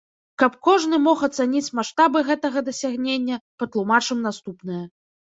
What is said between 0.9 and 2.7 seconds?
мог ацаніць маштабы гэтага